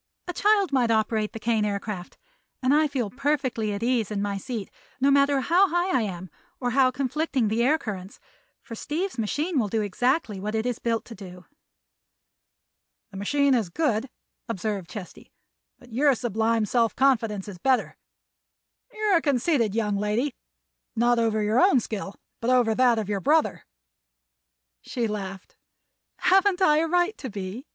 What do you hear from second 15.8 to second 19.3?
your sublime self confidence is better. You're a